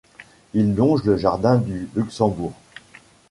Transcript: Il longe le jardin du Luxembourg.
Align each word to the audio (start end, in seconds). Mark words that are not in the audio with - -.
Il 0.55 0.73
longe 0.73 1.03
le 1.03 1.15
jardin 1.15 1.59
du 1.59 1.87
Luxembourg. 1.95 2.53